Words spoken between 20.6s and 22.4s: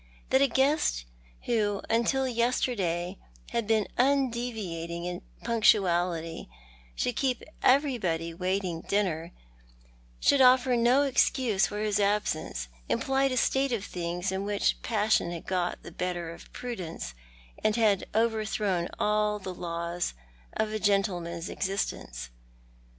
a gentle man's existence.